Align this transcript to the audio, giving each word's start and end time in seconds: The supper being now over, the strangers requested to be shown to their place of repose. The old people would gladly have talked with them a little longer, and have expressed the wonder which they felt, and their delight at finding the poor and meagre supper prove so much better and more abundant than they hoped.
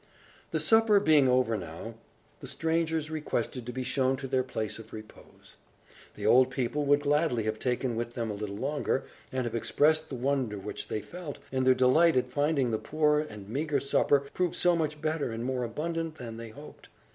The 0.49 0.59
supper 0.59 0.99
being 0.99 1.27
now 1.27 1.31
over, 1.33 1.63
the 2.39 2.47
strangers 2.47 3.11
requested 3.11 3.67
to 3.67 3.71
be 3.71 3.83
shown 3.83 4.17
to 4.17 4.25
their 4.27 4.41
place 4.41 4.79
of 4.79 4.93
repose. 4.93 5.57
The 6.15 6.25
old 6.25 6.49
people 6.49 6.85
would 6.85 7.01
gladly 7.01 7.43
have 7.43 7.59
talked 7.59 7.83
with 7.83 8.15
them 8.15 8.31
a 8.31 8.33
little 8.33 8.55
longer, 8.55 9.03
and 9.31 9.43
have 9.45 9.53
expressed 9.53 10.09
the 10.09 10.15
wonder 10.15 10.57
which 10.57 10.87
they 10.87 11.01
felt, 11.03 11.37
and 11.51 11.67
their 11.67 11.75
delight 11.75 12.17
at 12.17 12.31
finding 12.31 12.71
the 12.71 12.79
poor 12.79 13.19
and 13.19 13.47
meagre 13.47 13.79
supper 13.79 14.21
prove 14.33 14.55
so 14.55 14.75
much 14.75 14.99
better 15.01 15.29
and 15.29 15.45
more 15.45 15.61
abundant 15.63 16.15
than 16.15 16.37
they 16.37 16.49
hoped. 16.49 16.89